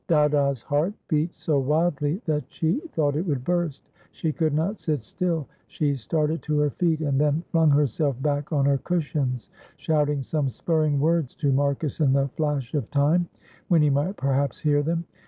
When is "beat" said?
1.07-1.35